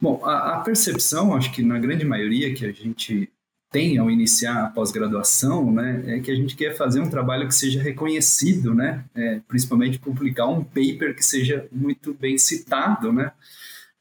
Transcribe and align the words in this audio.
Bom, 0.00 0.20
a, 0.24 0.56
a, 0.56 0.60
percepção, 0.60 1.34
acho 1.34 1.52
que 1.52 1.62
na 1.62 1.78
grande 1.78 2.04
maioria 2.04 2.54
que 2.54 2.66
a 2.66 2.72
gente 2.72 3.30
tem 3.70 3.98
ao 3.98 4.10
iniciar 4.10 4.64
a 4.64 4.68
pós-graduação, 4.68 5.72
né, 5.72 6.02
é 6.06 6.20
que 6.20 6.30
a 6.30 6.34
gente 6.34 6.54
quer 6.54 6.76
fazer 6.76 7.00
um 7.00 7.10
trabalho 7.10 7.48
que 7.48 7.54
seja 7.54 7.82
reconhecido, 7.82 8.74
né, 8.74 9.04
é, 9.14 9.40
principalmente 9.48 9.98
publicar 9.98 10.46
um 10.46 10.62
paper 10.62 11.14
que 11.14 11.24
seja 11.24 11.66
muito 11.72 12.14
bem 12.14 12.38
citado, 12.38 13.12
né, 13.12 13.32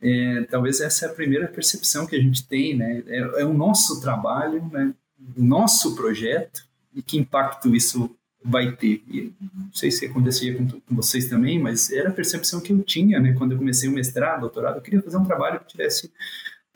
é, 0.01 0.43
talvez 0.49 0.81
essa 0.81 1.05
é 1.05 1.09
a 1.09 1.13
primeira 1.13 1.47
percepção 1.47 2.05
que 2.05 2.15
a 2.15 2.21
gente 2.21 2.45
tem, 2.45 2.75
né, 2.75 3.01
é, 3.07 3.41
é 3.41 3.45
o 3.45 3.53
nosso 3.53 4.01
trabalho, 4.01 4.63
né, 4.71 4.93
o 5.35 5.43
nosso 5.43 5.95
projeto 5.95 6.67
e 6.93 7.01
que 7.01 7.17
impacto 7.17 7.75
isso 7.75 8.15
vai 8.45 8.71
ter. 8.71 9.03
E 9.07 9.33
não 9.41 9.73
sei 9.73 9.89
se 9.89 10.05
acontecia 10.05 10.55
com, 10.55 10.67
com, 10.67 10.95
vocês 10.95 11.27
também, 11.27 11.59
mas 11.59 11.91
era 11.91 12.09
a 12.09 12.13
percepção 12.13 12.61
que 12.61 12.71
eu 12.71 12.83
tinha, 12.83 13.19
né, 13.19 13.33
quando 13.33 13.53
eu 13.53 13.57
comecei 13.57 13.89
o 13.89 13.91
mestrado, 13.91 14.41
doutorado, 14.41 14.77
eu 14.77 14.81
queria 14.81 15.01
fazer 15.01 15.17
um 15.17 15.25
trabalho 15.25 15.59
que 15.59 15.67
tivesse 15.67 16.11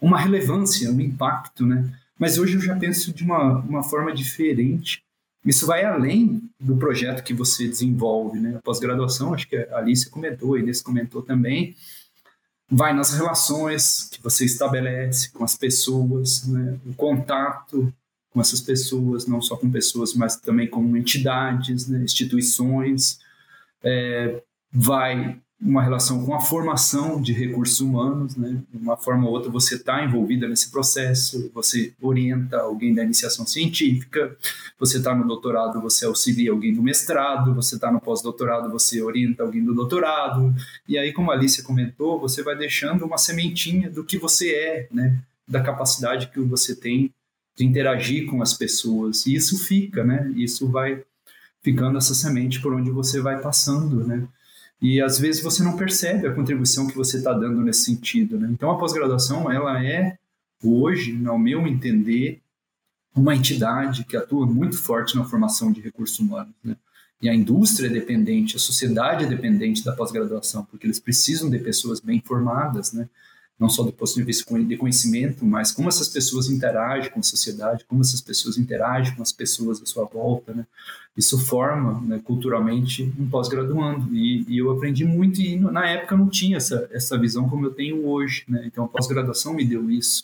uma 0.02 0.20
relevância, 0.20 0.92
um 0.92 1.00
impacto, 1.00 1.66
né? 1.66 1.90
Mas 2.18 2.38
hoje 2.38 2.55
eu 2.55 2.62
já 2.62 2.76
penso 2.76 3.13
de 3.13 3.24
uma, 3.24 3.60
uma 3.60 3.84
forma 3.84 4.13
diferente. 4.13 5.04
Isso 5.46 5.66
vai 5.66 5.86
além 5.86 6.41
do 6.60 6.76
projeto 6.76 7.24
que 7.24 7.34
você 7.34 7.68
desenvolve, 7.68 8.40
né? 8.40 8.55
A 8.58 8.62
pós-graduação, 8.62 9.34
acho 9.34 9.48
que 9.48 9.55
a 9.55 9.77
Alice 9.77 10.10
comentou, 10.10 10.55
a 10.55 10.60
Inês 10.60 10.82
comentou 10.82 11.22
também, 11.22 11.76
vai 12.70 12.94
nas 12.94 13.13
relações 13.13 14.10
que 14.12 14.22
você 14.22 14.46
estabelece 14.46 15.32
com 15.32 15.44
as 15.44 15.58
pessoas, 15.58 16.46
né? 16.48 16.77
o 16.86 16.94
contato 16.94 17.94
com 18.32 18.42
essas 18.42 18.62
pessoas, 18.62 19.26
não 19.26 19.42
só 19.42 19.58
com 19.58 19.70
pessoas, 19.70 20.14
mas 20.14 20.36
também 20.36 20.68
com 20.68 20.96
entidades, 20.96 21.88
né, 21.88 22.04
instituições, 22.04 23.20
é, 23.84 24.42
vai 24.72 25.40
uma 25.62 25.84
relação 25.84 26.26
com 26.26 26.34
a 26.34 26.40
formação 26.40 27.22
de 27.22 27.34
recursos 27.34 27.82
humanos, 27.82 28.36
né? 28.38 28.62
De 28.72 28.78
uma 28.78 28.96
forma 28.96 29.28
ou 29.28 29.34
outra 29.34 29.52
você 29.52 29.76
está 29.76 30.04
envolvida 30.04 30.48
nesse 30.48 30.72
processo, 30.72 31.52
você 31.54 31.94
orienta 32.02 32.62
alguém 32.62 32.94
da 32.94 33.04
iniciação 33.04 33.46
científica, 33.46 34.38
você 34.80 34.99
está 34.99 35.14
no 35.14 35.27
doutorado, 35.27 35.82
você 35.82 36.05
auxilia 36.05 36.52
alguém 36.52 36.74
do 36.74 36.82
mestrado, 36.82 37.54
você 37.54 37.76
está 37.76 37.91
no 37.91 37.99
pós-doutorado, 37.99 38.71
você 38.71 39.02
orienta 39.02 39.43
alguém 39.43 39.64
do 39.64 39.76
doutorado, 39.76 40.55
e 40.88 40.98
aí, 40.98 41.12
como 41.12 41.30
a 41.30 41.34
Alicia 41.34 41.64
comentou, 41.64 42.20
você 42.20 42.41
vai 42.41 42.55
deixando 42.55 43.05
uma 43.05 43.18
sementinha 43.18 43.90
do 43.90 44.05
que 44.05 44.18
você 44.18 44.54
é, 44.54 44.88
né? 44.90 45.20
Da 45.46 45.62
capacidade 45.62 46.27
que 46.27 46.40
você 46.40 46.74
tem 46.74 47.14
de 47.60 47.65
interagir 47.65 48.26
com 48.26 48.41
as 48.41 48.54
pessoas. 48.54 49.26
E 49.26 49.35
isso 49.35 49.60
fica, 49.60 50.02
né? 50.02 50.32
Isso 50.38 50.65
vai 50.70 51.04
ficando 51.62 51.98
essa 51.98 52.15
semente 52.15 52.62
por 52.62 52.74
onde 52.74 52.90
você 52.90 53.20
vai 53.20 53.41
passando, 53.41 54.07
né? 54.07 54.26
E 54.82 55.02
às 55.02 55.20
vezes 55.20 55.43
você 55.43 55.62
não 55.62 55.76
percebe 55.76 56.26
a 56.26 56.34
contribuição 56.34 56.87
que 56.87 56.96
você 56.96 57.18
está 57.18 57.34
dando 57.34 57.62
nesse 57.62 57.84
sentido, 57.84 58.40
né? 58.40 58.48
Então 58.49 58.71
a 58.71 58.77
pós-graduação 58.77 59.52
ela 59.52 59.84
é 59.84 60.18
hoje, 60.63 61.21
ao 61.26 61.37
meu 61.37 61.68
entender, 61.68 62.41
uma 63.13 63.35
entidade 63.35 64.06
que 64.06 64.16
atua 64.16 64.46
muito 64.46 64.78
forte 64.78 65.18
na 65.18 65.25
formação 65.25 65.69
de 65.69 65.81
recursos 65.81 66.18
humanos, 66.18 66.56
né? 66.63 66.78
E 67.22 67.28
a 67.28 67.35
indústria 67.35 67.88
é 67.88 67.90
dependente, 67.90 68.56
a 68.56 68.59
sociedade 68.59 69.25
é 69.25 69.28
dependente 69.28 69.84
da 69.84 69.91
pós-graduação, 69.91 70.63
porque 70.63 70.88
eles 70.88 71.02
precisam 71.02 71.50
de 71.50 71.59
pessoas 71.59 72.00
bem 72.00 72.22
formadas, 72.22 72.94
né? 72.94 73.09
Não 73.59 73.68
só 73.68 73.84
do 73.84 73.91
ponto 73.91 74.13
de 74.13 74.24
vista 74.24 74.57
de 74.57 74.78
conhecimento, 74.78 75.46
mas 75.46 75.72
como 75.72 75.90
essas 75.90 76.07
pessoas 76.07 76.50
interagem 76.50 77.12
com 77.12 77.19
a 77.19 77.24
sociedade, 77.24 77.84
como 77.85 78.02
essas 78.02 78.22
pessoas 78.22 78.57
interagem 78.57 79.13
com 79.16 79.22
as 79.22 79.34
pessoas 79.34 79.81
à 79.81 79.85
sua 79.85 80.06
volta, 80.06 80.53
né? 80.53 80.66
Isso 81.18 81.38
forma, 81.38 82.00
né, 82.00 82.22
culturalmente, 82.24 83.12
um 83.19 83.28
pós-graduando. 83.28 84.16
E, 84.16 84.46
e, 84.47 84.57
eu 84.57 84.72
aprendi 84.72 85.03
muito 85.03 85.41
e 85.41 85.57
na 85.59 85.85
época 85.85 86.16
não 86.16 86.30
tinha 86.30 86.56
essa, 86.56 86.88
essa 86.94 87.18
visão 87.18 87.50
como 87.50 87.66
eu 87.66 87.72
tenho 87.72 88.07
hoje, 88.07 88.46
né? 88.47 88.63
Então 88.66 88.85
a 88.85 88.88
pós-graduação 88.88 89.53
me 89.53 89.66
deu 89.66 89.91
isso. 89.91 90.18